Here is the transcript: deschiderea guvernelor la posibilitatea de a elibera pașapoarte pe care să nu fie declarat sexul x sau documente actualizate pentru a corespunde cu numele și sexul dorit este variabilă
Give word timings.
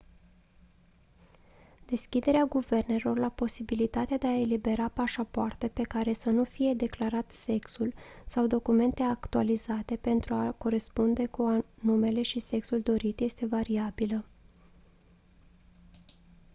deschiderea 1.85 2.43
guvernelor 2.45 3.17
la 3.17 3.29
posibilitatea 3.29 4.17
de 4.17 4.27
a 4.27 4.37
elibera 4.39 4.87
pașapoarte 4.87 5.67
pe 5.67 5.81
care 5.81 6.13
să 6.13 6.29
nu 6.29 6.43
fie 6.43 6.73
declarat 6.73 7.31
sexul 7.31 7.87
x 7.89 7.95
sau 8.25 8.47
documente 8.47 9.03
actualizate 9.03 9.95
pentru 9.95 10.33
a 10.33 10.51
corespunde 10.51 11.25
cu 11.25 11.65
numele 11.81 12.21
și 12.21 12.39
sexul 12.39 12.81
dorit 12.81 13.19
este 13.19 13.45
variabilă 13.45 14.25